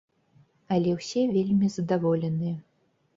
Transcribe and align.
Але 0.75 0.93
ўсе 0.99 1.21
вельмі 1.35 1.69
задаволеныя. 1.75 2.55